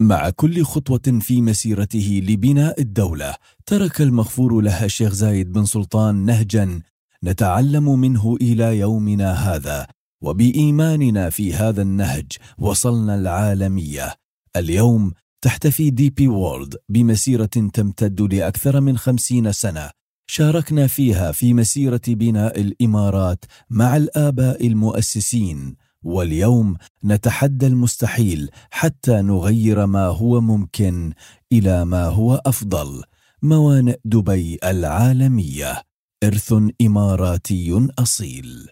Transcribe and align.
مع 0.00 0.30
كل 0.30 0.64
خطوة 0.64 1.18
في 1.20 1.42
مسيرته 1.42 2.22
لبناء 2.28 2.80
الدولة 2.80 3.34
ترك 3.66 4.00
المغفور 4.00 4.60
لها 4.60 4.84
الشيخ 4.84 5.12
زايد 5.12 5.52
بن 5.52 5.64
سلطان 5.64 6.14
نهجا 6.14 6.80
نتعلم 7.24 7.98
منه 7.98 8.36
إلى 8.40 8.78
يومنا 8.78 9.32
هذا. 9.32 9.86
وبإيماننا 10.22 11.30
في 11.30 11.54
هذا 11.54 11.82
النهج 11.82 12.32
وصلنا 12.58 13.14
العالمية. 13.14 14.14
اليوم 14.56 15.12
تحتفي 15.42 15.90
دي 15.90 16.10
بي 16.10 16.28
وورلد 16.28 16.74
بمسيرة 16.88 17.70
تمتد 17.72 18.34
لأكثر 18.34 18.80
من 18.80 18.98
خمسين 18.98 19.52
سنة. 19.52 19.90
شاركنا 20.26 20.86
فيها 20.86 21.32
في 21.32 21.54
مسيرة 21.54 22.00
بناء 22.08 22.60
الإمارات 22.60 23.44
مع 23.70 23.96
الآباء 23.96 24.66
المؤسسين. 24.66 25.76
واليوم 26.04 26.76
نتحدى 27.04 27.66
المستحيل 27.66 28.50
حتى 28.70 29.22
نغير 29.22 29.86
ما 29.86 30.06
هو 30.06 30.40
ممكن 30.40 31.12
إلى 31.52 31.84
ما 31.84 32.04
هو 32.04 32.42
أفضل. 32.46 33.02
موانئ 33.42 33.98
دبي 34.04 34.58
العالمية. 34.64 35.82
إرث 36.24 36.54
إماراتي 36.82 37.88
أصيل. 37.98 38.68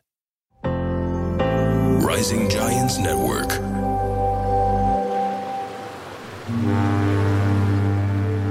Rising 2.00 2.50
Giants 2.50 2.96
Network. 2.98 3.52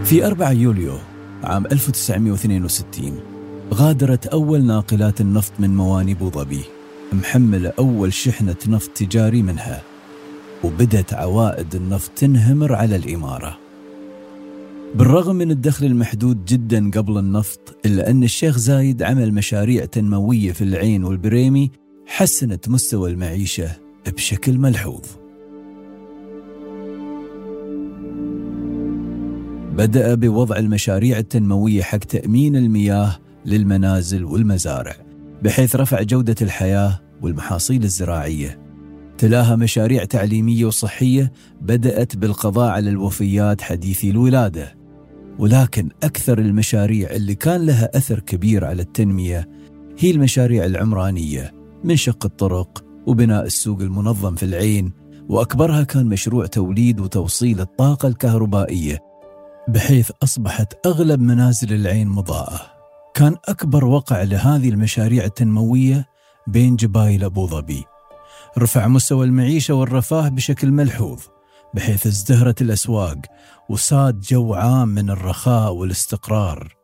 في 0.06 0.26
4 0.26 0.52
يوليو 0.52 0.98
عام 1.44 1.66
1962 1.66 3.20
غادرت 3.74 4.26
أول 4.28 4.66
ناقلات 4.66 5.22
النفط 5.22 5.52
من 5.60 5.76
مواني 5.76 6.16
ظبي. 6.16 6.75
محملة 7.14 7.74
أول 7.80 8.14
شحنة 8.14 8.56
نفط 8.68 8.92
تجاري 8.92 9.42
منها 9.42 9.82
وبدت 10.64 11.14
عوائد 11.14 11.76
النفط 11.76 12.12
تنهمر 12.16 12.76
على 12.76 12.96
الإمارة. 12.96 13.58
بالرغم 14.96 15.36
من 15.36 15.52
الدخل 15.52 15.86
المحدود 15.86 16.46
جدا 16.46 16.92
قبل 16.92 17.18
النفط 17.18 17.76
إلا 17.86 18.10
أن 18.10 18.24
الشيخ 18.24 18.58
زايد 18.58 19.04
عمل 19.04 19.34
مشاريع 19.34 19.86
تنموية 19.86 20.52
في 20.52 20.64
العين 20.64 21.04
والبريمي 21.04 21.72
حسنت 22.06 22.70
مستوى 22.70 23.12
المعيشة 23.12 23.72
بشكل 24.08 24.58
ملحوظ. 24.58 25.06
بدأ 29.78 30.16
بوضع 30.16 30.58
المشاريع 30.58 31.18
التنموية 31.18 31.82
حق 31.82 31.98
تأمين 31.98 32.56
المياه 32.56 33.20
للمنازل 33.46 34.24
والمزارع. 34.24 35.05
بحيث 35.46 35.76
رفع 35.76 36.02
جودة 36.02 36.36
الحياة 36.42 37.00
والمحاصيل 37.22 37.84
الزراعية. 37.84 38.60
تلاها 39.18 39.56
مشاريع 39.56 40.06
تعليمية 40.06 40.66
وصحية 40.66 41.32
بدأت 41.62 42.16
بالقضاء 42.16 42.72
على 42.72 42.90
الوفيات 42.90 43.62
حديثي 43.62 44.10
الولادة. 44.10 44.76
ولكن 45.40 45.90
أكثر 46.04 46.40
المشاريع 46.40 47.10
اللي 47.10 47.36
كان 47.36 47.66
لها 47.66 47.98
أثر 47.98 48.20
كبير 48.20 48.66
على 48.66 48.82
التنمية 48.82 49.50
هي 50.00 50.12
المشاريع 50.12 50.66
العمرانية 50.66 51.54
من 51.84 51.96
شق 51.96 52.26
الطرق 52.26 52.84
وبناء 53.08 53.46
السوق 53.46 53.82
المنظم 53.82 54.36
في 54.36 54.44
العين 54.44 54.94
وأكبرها 55.30 55.84
كان 55.84 56.06
مشروع 56.06 56.46
توليد 56.46 57.00
وتوصيل 57.00 57.62
الطاقة 57.62 58.08
الكهربائية 58.08 59.00
بحيث 59.68 60.12
أصبحت 60.24 60.86
أغلب 60.86 61.22
منازل 61.22 61.74
العين 61.74 62.08
مضاءة. 62.08 62.75
كان 63.16 63.36
أكبر 63.46 63.86
وقع 63.86 64.24
لهذه 64.24 64.70
المشاريع 64.70 65.26
التنموية 65.26 66.06
بين 66.48 66.76
جبايل 66.76 67.24
أبو 67.24 67.48
ظبي. 67.48 67.84
رفع 68.58 68.88
مستوى 68.88 69.26
المعيشة 69.26 69.74
والرفاه 69.74 70.30
بشكل 70.30 70.72
ملحوظ 70.72 71.20
بحيث 71.74 72.08
ازدهرت 72.08 72.62
الأسواق 72.62 73.18
وساد 73.70 74.20
جو 74.20 74.54
عام 74.54 74.88
من 74.88 75.10
الرخاء 75.10 75.74
والاستقرار. 75.74 76.76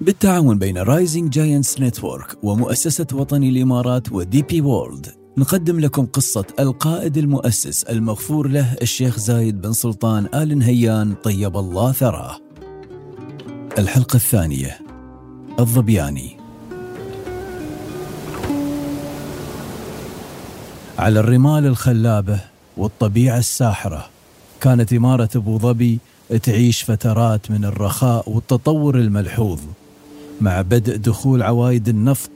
بالتعاون 0.00 0.58
بين 0.58 0.78
Rising 0.78 1.30
Giants 1.30 1.80
Network 1.80 2.44
ومؤسسة 2.44 3.06
وطني 3.12 3.48
الإمارات 3.48 4.12
و 4.12 4.42
DP 4.42 4.60
World 4.60 5.17
نقدم 5.38 5.80
لكم 5.80 6.06
قصة 6.06 6.44
القائد 6.60 7.18
المؤسس 7.18 7.82
المغفور 7.82 8.48
له 8.48 8.76
الشيخ 8.82 9.18
زايد 9.18 9.60
بن 9.60 9.72
سلطان 9.72 10.28
آل 10.34 10.58
نهيان 10.58 11.14
طيب 11.14 11.56
الله 11.56 11.92
ثراه. 11.92 12.36
الحلقة 13.78 14.16
الثانية 14.16 14.78
الظبياني. 15.60 16.36
على 20.98 21.20
الرمال 21.20 21.66
الخلابة 21.66 22.40
والطبيعة 22.76 23.38
الساحرة 23.38 24.08
كانت 24.60 24.92
إمارة 24.92 25.30
أبو 25.36 25.58
ظبي 25.58 25.98
تعيش 26.42 26.82
فترات 26.82 27.50
من 27.50 27.64
الرخاء 27.64 28.30
والتطور 28.30 28.98
الملحوظ 28.98 29.60
مع 30.40 30.62
بدء 30.62 30.96
دخول 30.96 31.42
عوائد 31.42 31.88
النفط 31.88 32.30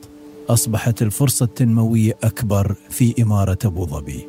أصبحت 0.48 1.02
الفرصة 1.02 1.44
التنموية 1.44 2.18
أكبر 2.22 2.76
في 2.90 3.22
إمارة 3.22 3.58
أبو 3.64 3.86
ظبي 3.86 4.26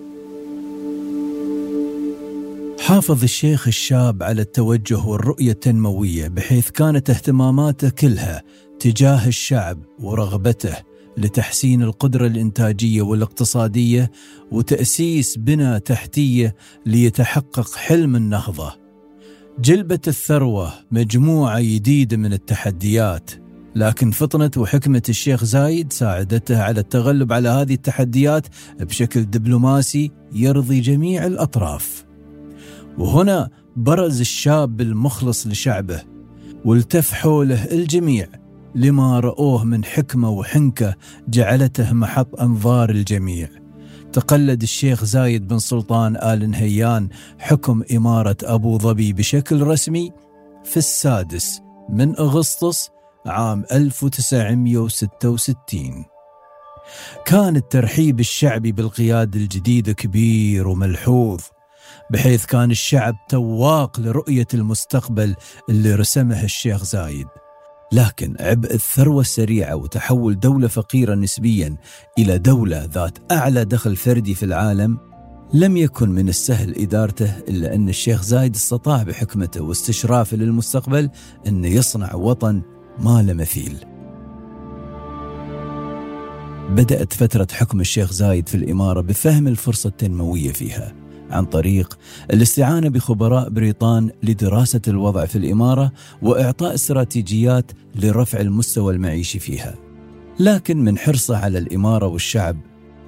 حافظ 2.79 3.23
الشيخ 3.23 3.67
الشاب 3.67 4.23
على 4.23 4.41
التوجه 4.41 4.97
والرؤية 5.05 5.51
التنموية 5.51 6.27
بحيث 6.27 6.69
كانت 6.69 7.09
اهتماماته 7.09 7.89
كلها 7.89 8.43
تجاه 8.79 9.27
الشعب 9.27 9.79
ورغبته 9.99 10.75
لتحسين 11.17 11.83
القدرة 11.83 12.27
الإنتاجية 12.27 13.01
والاقتصادية 13.01 14.11
وتأسيس 14.51 15.37
بنى 15.37 15.79
تحتية 15.79 16.55
ليتحقق 16.85 17.75
حلم 17.75 18.15
النهضة. 18.15 18.73
جلبة 19.59 19.99
الثروة 20.07 20.73
مجموعة 20.91 21.61
جديدة 21.61 22.17
من 22.17 22.33
التحديات 22.33 23.31
لكن 23.75 24.11
فطنة 24.11 24.51
وحكمة 24.57 25.01
الشيخ 25.09 25.43
زايد 25.43 25.93
ساعدته 25.93 26.63
على 26.63 26.79
التغلب 26.79 27.33
على 27.33 27.49
هذه 27.49 27.73
التحديات 27.73 28.47
بشكل 28.79 29.23
دبلوماسي 29.23 30.11
يرضي 30.33 30.79
جميع 30.79 31.25
الأطراف. 31.25 32.05
وهنا 32.97 33.49
برز 33.75 34.19
الشاب 34.19 34.81
المخلص 34.81 35.47
لشعبه 35.47 36.01
والتف 36.65 37.13
حوله 37.13 37.65
الجميع 37.65 38.27
لما 38.75 39.19
رأوه 39.19 39.63
من 39.63 39.85
حكمة 39.85 40.29
وحنكة 40.29 40.95
جعلته 41.27 41.93
محط 41.93 42.41
أنظار 42.41 42.89
الجميع. 42.89 43.49
تقلد 44.13 44.61
الشيخ 44.61 45.03
زايد 45.03 45.47
بن 45.47 45.59
سلطان 45.59 46.15
آل 46.15 46.49
نهيان 46.49 47.09
حكم 47.39 47.83
إمارة 47.95 48.37
أبو 48.43 48.77
ظبي 48.77 49.13
بشكل 49.13 49.61
رسمي 49.61 50.11
في 50.63 50.77
السادس 50.77 51.61
من 51.89 52.17
أغسطس 52.17 52.89
عام 53.25 53.65
1966 53.71 56.05
كان 57.25 57.55
الترحيب 57.55 58.19
الشعبي 58.19 58.71
بالقيادة 58.71 59.39
الجديدة 59.39 59.93
كبير 59.93 60.67
وملحوظ 60.67 61.41
بحيث 62.11 62.45
كان 62.45 62.71
الشعب 62.71 63.15
تواق 63.29 63.99
لرؤية 63.99 64.47
المستقبل 64.53 65.35
اللي 65.69 65.95
رسمه 65.95 66.43
الشيخ 66.43 66.83
زايد. 66.83 67.27
لكن 67.91 68.35
عبء 68.39 68.73
الثروة 68.73 69.21
السريعة 69.21 69.75
وتحول 69.75 70.39
دولة 70.39 70.67
فقيرة 70.67 71.15
نسبيا 71.15 71.77
إلى 72.17 72.37
دولة 72.37 72.85
ذات 72.85 73.31
أعلى 73.31 73.65
دخل 73.65 73.95
فردي 73.95 74.35
في 74.35 74.45
العالم 74.45 74.97
لم 75.53 75.77
يكن 75.77 76.09
من 76.09 76.29
السهل 76.29 76.81
إدارته 76.81 77.37
إلا 77.37 77.75
أن 77.75 77.89
الشيخ 77.89 78.23
زايد 78.23 78.55
استطاع 78.55 79.03
بحكمته 79.03 79.63
واستشرافه 79.63 80.37
للمستقبل 80.37 81.09
أن 81.47 81.65
يصنع 81.65 82.13
وطن 82.13 82.61
ما 82.99 83.21
له 83.21 83.33
مثيل. 83.33 83.77
بدأت 86.69 87.13
فترة 87.13 87.47
حكم 87.51 87.79
الشيخ 87.81 88.13
زايد 88.13 88.49
في 88.49 88.55
الإمارة 88.55 89.01
بفهم 89.01 89.47
الفرصة 89.47 89.87
التنموية 89.87 90.51
فيها 90.51 90.93
عن 91.29 91.45
طريق 91.45 91.97
الاستعانة 92.33 92.89
بخبراء 92.89 93.49
بريطان 93.49 94.09
لدراسة 94.23 94.81
الوضع 94.87 95.25
في 95.25 95.35
الإمارة 95.35 95.91
وإعطاء 96.21 96.73
استراتيجيات 96.73 97.71
لرفع 97.95 98.39
المستوى 98.39 98.93
المعيشي 98.93 99.39
فيها. 99.39 99.75
لكن 100.39 100.77
من 100.77 100.97
حرصه 100.97 101.37
على 101.37 101.57
الإمارة 101.57 102.07
والشعب 102.07 102.57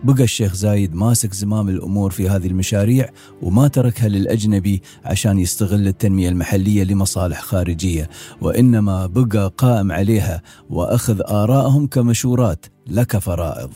بقى 0.03 0.23
الشيخ 0.23 0.53
زايد 0.53 0.95
ماسك 0.95 1.33
زمام 1.33 1.69
الأمور 1.69 2.11
في 2.11 2.29
هذه 2.29 2.47
المشاريع 2.47 3.09
وما 3.41 3.67
تركها 3.67 4.07
للأجنبي 4.07 4.81
عشان 5.05 5.39
يستغل 5.39 5.87
التنمية 5.87 6.29
المحلية 6.29 6.83
لمصالح 6.83 7.41
خارجية 7.41 8.09
وإنما 8.41 9.05
بقى 9.05 9.53
قائم 9.57 9.91
عليها 9.91 10.41
وأخذ 10.69 11.21
ارائهم 11.21 11.87
كمشورات 11.87 12.65
لا 12.87 13.03
كفرائض. 13.03 13.73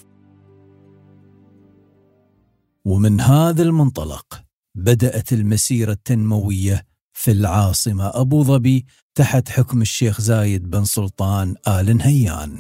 ومن 2.86 3.22
هذا 3.22 3.64
المنطلق 3.64 4.42
بدأت 4.76 5.34
المسيرة 5.34 5.92
التنموية 5.92 6.86
في 7.14 7.32
العاصمة 7.32 8.12
أبو 8.14 8.44
ظبي 8.44 8.86
تحت 9.16 9.50
حكم 9.50 9.82
الشيخ 9.82 10.22
زايد 10.22 10.70
بن 10.70 10.84
سلطان 10.86 11.56
آل 11.68 11.98
نهيان 11.98 12.58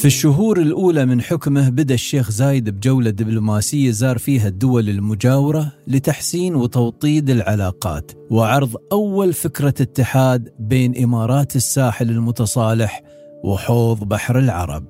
في 0.00 0.06
الشهور 0.06 0.60
الأولى 0.60 1.06
من 1.06 1.20
حكمه 1.22 1.68
بدأ 1.68 1.94
الشيخ 1.94 2.30
زايد 2.30 2.70
بجولة 2.70 3.10
دبلوماسية 3.10 3.90
زار 3.90 4.18
فيها 4.18 4.48
الدول 4.48 4.88
المجاورة 4.88 5.72
لتحسين 5.86 6.54
وتوطيد 6.54 7.30
العلاقات 7.30 8.12
وعرض 8.30 8.76
أول 8.92 9.32
فكرة 9.32 9.74
اتحاد 9.80 10.48
بين 10.58 11.02
إمارات 11.02 11.56
الساحل 11.56 12.10
المتصالح 12.10 13.02
وحوض 13.44 14.04
بحر 14.04 14.38
العرب. 14.38 14.84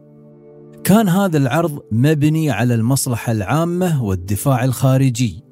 كان 0.84 1.08
هذا 1.08 1.38
العرض 1.38 1.78
مبني 1.92 2.50
على 2.50 2.74
المصلحة 2.74 3.32
العامة 3.32 4.04
والدفاع 4.04 4.64
الخارجي. 4.64 5.44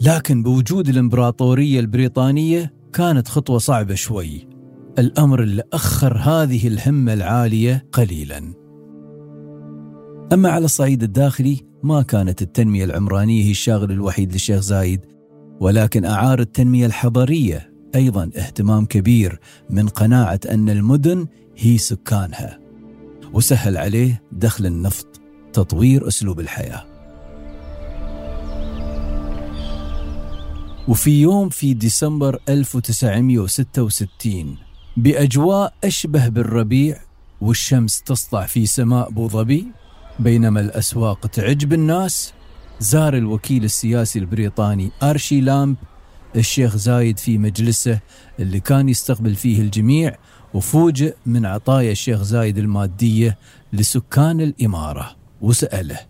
لكن 0.00 0.42
بوجود 0.42 0.88
الإمبراطورية 0.88 1.80
البريطانية 1.80 2.74
كانت 2.92 3.28
خطوة 3.28 3.58
صعبة 3.58 3.94
شوي. 3.94 4.48
الأمر 4.98 5.42
اللي 5.42 5.62
أخر 5.72 6.16
هذه 6.16 6.68
الهمة 6.68 7.12
العالية 7.12 7.86
قليلاً. 7.92 8.61
أما 10.32 10.50
على 10.50 10.64
الصعيد 10.64 11.02
الداخلي 11.02 11.66
ما 11.82 12.02
كانت 12.02 12.42
التنمية 12.42 12.84
العمرانية 12.84 13.44
هي 13.44 13.50
الشاغل 13.50 13.92
الوحيد 13.92 14.32
للشيخ 14.32 14.60
زايد 14.60 15.00
ولكن 15.60 16.04
أعار 16.04 16.40
التنمية 16.40 16.86
الحضرية 16.86 17.72
أيضا 17.94 18.30
اهتمام 18.36 18.86
كبير 18.86 19.40
من 19.70 19.88
قناعة 19.88 20.40
أن 20.50 20.70
المدن 20.70 21.26
هي 21.56 21.78
سكانها 21.78 22.58
وسهل 23.32 23.76
عليه 23.76 24.22
دخل 24.32 24.66
النفط 24.66 25.20
تطوير 25.52 26.08
أسلوب 26.08 26.40
الحياة. 26.40 26.84
وفي 30.88 31.20
يوم 31.20 31.48
في 31.48 31.74
ديسمبر 31.74 32.38
1966 32.48 34.56
بأجواء 34.96 35.74
أشبه 35.84 36.28
بالربيع 36.28 37.00
والشمس 37.40 38.02
تسطع 38.02 38.46
في 38.46 38.66
سماء 38.66 39.08
أبو 39.08 39.28
ظبي 39.28 39.81
بينما 40.22 40.60
الأسواق 40.60 41.26
تعجب 41.26 41.72
الناس 41.72 42.32
زار 42.80 43.16
الوكيل 43.16 43.64
السياسي 43.64 44.18
البريطاني 44.18 44.90
آرشي 45.02 45.40
لامب 45.40 45.76
الشيخ 46.36 46.76
زايد 46.76 47.18
في 47.18 47.38
مجلسه 47.38 48.00
اللي 48.40 48.60
كان 48.60 48.88
يستقبل 48.88 49.34
فيه 49.34 49.60
الجميع 49.60 50.16
وفوجئ 50.54 51.14
من 51.26 51.46
عطايا 51.46 51.92
الشيخ 51.92 52.22
زايد 52.22 52.58
المادية 52.58 53.38
لسكان 53.72 54.40
الإمارة. 54.40 55.16
وسأله 55.40 56.00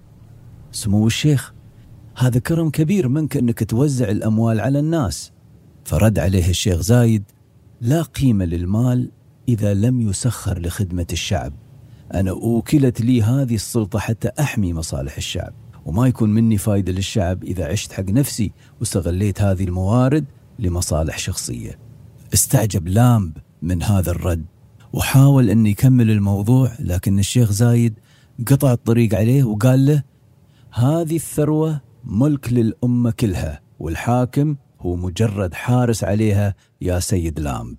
سمو 0.72 1.06
الشيخ 1.06 1.52
هذا 2.16 2.40
كرم 2.40 2.70
كبير 2.70 3.08
منك 3.08 3.36
أنك 3.36 3.64
توزع 3.64 4.08
الأموال 4.08 4.60
على 4.60 4.78
الناس. 4.78 5.32
فرد 5.84 6.18
عليه 6.18 6.50
الشيخ 6.50 6.80
زايد 6.80 7.24
لا 7.80 8.02
قيمة 8.02 8.44
للمال 8.44 9.10
إذا 9.48 9.74
لم 9.74 10.00
يسخر 10.00 10.58
لخدمة 10.58 11.06
الشعب. 11.12 11.52
أنا 12.14 12.30
أوكلت 12.30 13.00
لي 13.00 13.22
هذه 13.22 13.54
السلطة 13.54 13.98
حتى 13.98 14.30
أحمي 14.40 14.72
مصالح 14.72 15.16
الشعب. 15.16 15.52
وما 15.84 16.06
يكون 16.06 16.30
مني 16.30 16.58
فايدة 16.58 16.92
للشعب 16.92 17.44
إذا 17.44 17.68
عشت 17.68 17.92
حق 17.92 18.04
نفسي 18.04 18.52
واستغليت 18.80 19.42
هذه 19.42 19.64
الموارد 19.64 20.24
لمصالح 20.58 21.18
شخصية. 21.18 21.78
استعجب 22.34 22.88
لامب 22.88 23.36
من 23.62 23.82
هذا 23.82 24.10
الرد. 24.10 24.44
وحاول 24.92 25.50
أن 25.50 25.66
يكمل 25.66 26.10
الموضوع 26.10 26.72
لكن 26.78 27.18
الشيخ 27.18 27.52
زايد 27.52 27.98
قطع 28.46 28.72
الطريق 28.72 29.14
عليه 29.14 29.44
وقال 29.44 29.86
له 29.86 30.02
هذه 30.72 31.16
الثروة 31.16 31.80
ملك 32.04 32.52
للأمة 32.52 33.10
كلها 33.10 33.60
والحاكم 33.80 34.56
هو 34.80 34.96
مجرد 34.96 35.54
حارس 35.54 36.04
عليها 36.04 36.54
يا 36.80 37.00
سيد 37.00 37.40
لامب. 37.40 37.76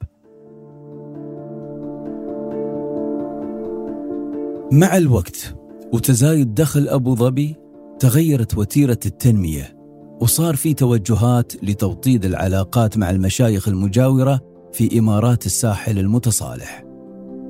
مع 4.73 4.97
الوقت 4.97 5.55
وتزايد 5.93 6.53
دخل 6.53 6.89
أبو 6.89 7.15
ظبي 7.15 7.55
تغيرت 7.99 8.57
وتيرة 8.57 8.99
التنمية 9.05 9.77
وصار 10.21 10.55
في 10.55 10.73
توجهات 10.73 11.63
لتوطيد 11.63 12.25
العلاقات 12.25 12.97
مع 12.97 13.09
المشايخ 13.09 13.67
المجاورة 13.67 14.41
في 14.71 14.99
إمارات 14.99 15.45
الساحل 15.45 15.99
المتصالح. 15.99 16.83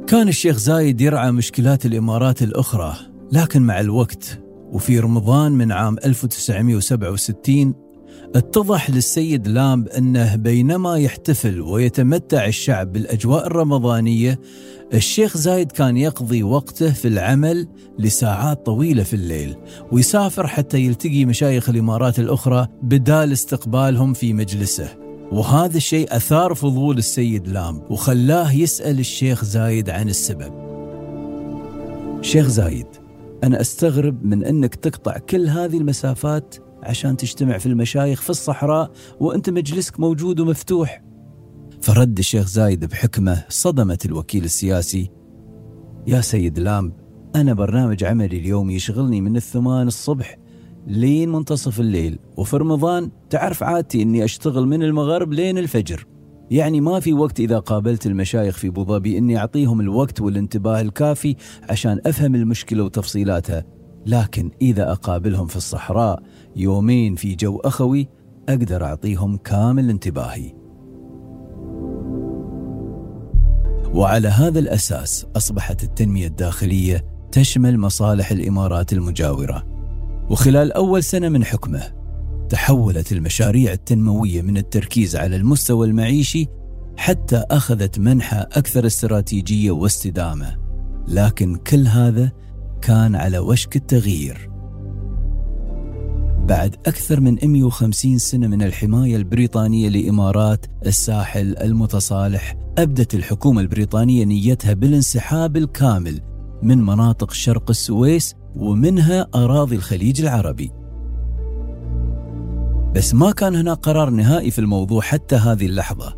كان 0.08 0.28
الشيخ 0.28 0.58
زايد 0.58 1.02
يرعى 1.02 1.32
مشكلات 1.32 1.86
الإمارات 1.86 2.42
الأخرى 2.42 2.96
لكن 3.32 3.62
مع 3.62 3.80
الوقت 3.80 4.40
وفي 4.72 5.00
رمضان 5.00 5.52
من 5.52 5.72
عام 5.72 5.98
1967 6.06 7.74
اتضح 8.36 8.90
للسيد 8.90 9.48
لامب 9.48 9.88
أنه 9.88 10.36
بينما 10.36 10.98
يحتفل 10.98 11.62
ويتمتع 11.62 12.46
الشعب 12.46 12.94
بالأجواء 12.94 13.48
الرمضانية 13.48 14.40
الشيخ 14.94 15.38
زايد 15.38 15.72
كان 15.72 15.98
يقضي 15.98 16.44
وقته 16.44 16.94
في 16.94 17.08
العمل 17.08 17.68
لساعات 18.00 18.66
طويلة 18.66 19.04
في 19.04 19.14
الليل 19.14 19.56
ويسافر 19.92 20.48
حتى 20.48 20.80
يلتقي 20.80 21.26
مشايخ 21.26 21.70
الإمارات 21.70 22.20
الأخرى 22.20 22.68
بدال 22.84 23.32
استقبالهم 23.32 24.14
في 24.14 24.34
مجلسه. 24.34 24.98
وهذا 25.32 25.78
الشيء 25.78 26.16
أثار 26.16 26.54
فضول 26.54 26.98
السيد 26.98 27.48
لامب 27.48 27.92
وخلاه 27.92 28.56
يسأل 28.56 29.00
الشيخ 29.00 29.44
زايد 29.46 29.90
عن 29.90 30.10
السبب. 30.10 30.54
شيخ 32.22 32.48
زايد 32.48 32.88
أنا 33.44 33.62
أستغرب 33.62 34.26
من 34.26 34.46
أنك 34.46 34.76
تقطع 34.76 35.18
كل 35.18 35.48
هذه 35.48 35.78
المسافات 35.78 36.56
عشان 36.84 37.18
تجتمع 37.18 37.58
في 37.58 37.66
المشايخ 37.66 38.22
في 38.22 38.30
الصحراء 38.30 38.92
وأنت 39.20 39.50
مجلسك 39.50 40.00
موجود 40.00 40.40
ومفتوح. 40.40 41.04
فرد 41.82 42.18
الشيخ 42.18 42.48
زايد 42.48 42.86
بحكمة 42.86 43.44
صدمت 43.50 44.06
الوكيل 44.06 44.44
السياسي. 44.44 45.12
يا 46.08 46.22
سيد 46.22 46.60
لامب 46.60 46.94
أنا 47.36 47.54
برنامج 47.54 48.04
عملي 48.04 48.38
اليوم 48.38 48.70
يشغلني 48.70 49.22
من 49.22 49.36
الثمان 49.36 49.88
الصبح 49.88 50.38
لين 50.88 51.32
منتصف 51.32 51.80
الليل 51.80 52.20
وفي 52.38 52.58
رمضان 52.58 53.12
تعرف 53.30 53.64
عادتي 53.64 54.02
أني 54.02 54.24
أشتغل 54.24 54.68
من 54.68 54.84
المغرب 54.84 55.34
لين 55.34 55.58
الفجر. 55.58 56.08
يعني 56.52 56.82
ما 56.82 57.00
في 57.00 57.14
وقت 57.14 57.40
إذا 57.40 57.60
قابلت 57.60 58.06
المشايخ 58.06 58.58
في 58.58 58.68
أبو 58.68 58.84
ظبي 58.84 59.18
أني 59.18 59.38
أعطيهم 59.38 59.82
الوقت 59.82 60.22
والانتباه 60.22 60.82
الكافي 60.82 61.36
عشان 61.70 62.00
أفهم 62.06 62.36
المشكلة 62.36 62.84
وتفصيلاتها. 62.84 63.64
لكن 64.06 64.52
إذا 64.62 64.92
أقابلهم 64.92 65.48
في 65.48 65.56
الصحراء 65.56 66.24
يومين 66.56 67.16
في 67.16 67.36
جو 67.36 67.58
أخوي 67.58 68.08
أقدر 68.50 68.84
أعطيهم 68.84 69.38
كامل 69.38 69.90
انتباهي. 69.90 70.54
وعلى 73.94 74.28
هذا 74.28 74.60
الأساس 74.60 75.26
أصبحت 75.36 75.84
التنمية 75.84 76.28
الداخلية 76.28 77.06
تشمل 77.32 77.80
مصالح 77.80 78.32
الإمارات 78.32 78.94
المجاورة. 78.94 79.64
وخلال 80.30 80.72
أول 80.72 81.04
سنة 81.04 81.30
من 81.30 81.46
حكمه 81.46 81.94
تحولت 82.50 83.12
المشاريع 83.12 83.72
التنموية 83.72 84.42
من 84.42 84.58
التركيز 84.58 85.16
على 85.16 85.36
المستوى 85.36 85.88
المعيشي 85.88 86.48
حتى 86.98 87.44
أخذت 87.52 88.00
منحى 88.00 88.38
أكثر 88.38 88.86
استراتيجية 88.86 89.72
واستدامة. 89.72 90.58
لكن 91.08 91.56
كل 91.56 91.88
هذا 91.88 92.32
كان 92.84 93.16
على 93.16 93.40
وشك 93.40 93.76
التغيير. 93.76 94.50
بعد 96.48 96.76
أكثر 96.86 97.20
من 97.20 97.38
150 97.44 98.18
سنة 98.18 98.48
من 98.48 98.62
الحماية 98.62 99.16
البريطانية 99.16 99.90
لإمارات 99.90 100.66
الساحل 100.86 101.58
المتصالح 101.58 102.56
أبدت 102.78 103.16
الحكومة 103.16 103.62
البريطانية 103.62 104.26
نيتها 104.26 104.74
بالانسحاب 104.74 105.58
الكامل 105.58 106.22
من 106.62 106.78
مناطق 106.78 107.32
شرق 107.32 107.70
السويس 107.70 108.36
ومنها 108.56 109.28
أراضي 109.36 109.76
الخليج 109.76 110.22
العربي. 110.22 110.72
بس 112.96 113.14
ما 113.14 113.32
كان 113.32 113.56
هناك 113.56 113.78
قرار 113.78 114.10
نهائي 114.10 114.52
في 114.52 114.60
الموضوع 114.60 115.02
حتى 115.02 115.36
هذه 115.36 115.66
اللحظة. 115.66 116.16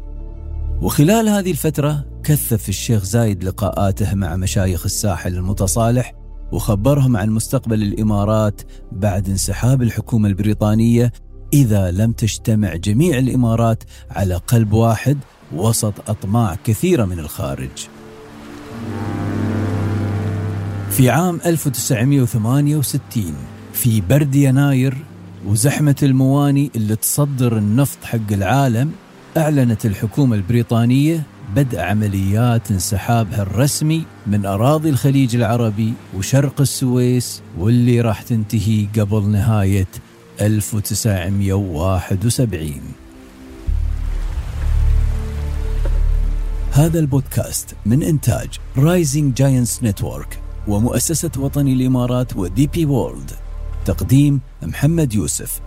وخلال 0.82 1.30
هذه 1.30 1.52
الفترة 1.52 2.06
كثف 2.24 2.70
الشيخ 2.70 3.04
زايد 3.04 3.44
لقاءاته 3.44 4.16
مع 4.16 4.36
مشايخ 4.36 4.86
الساحل 4.86 5.36
المتصالح 5.36 6.25
وخبرهم 6.52 7.18
عن 7.18 7.30
مستقبل 7.30 7.84
الإمارات 7.84 8.62
بعد 8.92 9.30
انسحاب 9.30 9.82
الحكومة 9.82 10.28
البريطانية 10.28 11.12
إذا 11.54 11.92
لم 11.92 12.12
تجتمع 12.12 12.76
جميع 12.76 13.18
الإمارات 13.18 13.84
على 14.10 14.36
قلب 14.36 14.74
واحد 14.74 15.18
وسط 15.56 16.10
أطماع 16.10 16.56
كثيرة 16.64 17.06
من 17.06 17.20
الخارج. 17.20 17.88
في 20.90 21.10
عام 21.10 21.40
1968 21.46 23.34
في 23.74 24.02
برد 24.02 24.36
يناير 24.36 24.98
وزحمة 25.48 25.96
المواني 26.04 26.72
اللي 26.76 26.96
تصدر 26.96 27.58
النفط 27.58 28.04
حق 28.04 28.32
العالم 28.32 28.92
أعلنت 29.38 29.86
الحكومة 29.86 30.36
البريطانية 30.36 31.24
بدء 31.56 31.80
عمليات 31.80 32.72
انسحابها 32.72 33.42
الرسمي 33.42 34.06
من 34.28 34.46
أراضي 34.46 34.90
الخليج 34.90 35.36
العربي 35.36 35.94
وشرق 36.18 36.62
السويس 36.62 37.42
واللي 37.58 38.02
راح 38.02 38.22
تنتهي 38.22 38.88
قبل 39.00 39.30
نهاية 39.30 39.88
1971 40.42 42.74
هذا 46.72 47.00
البودكاست 47.00 47.76
من 47.86 48.04
إنتاج 48.04 48.50
Rising 48.78 49.34
Giants 49.34 49.84
Network 49.84 50.40
ومؤسسة 50.68 51.32
وطني 51.38 51.74
الإمارات 51.74 52.36
و 52.36 52.68
DP 52.68 52.86
World 52.86 53.32
تقديم 53.86 54.42
محمد 54.64 55.14
يوسف. 55.14 55.62